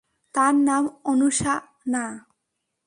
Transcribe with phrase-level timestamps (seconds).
[0.35, 1.53] তার নাম অনুশা
[1.93, 2.05] না?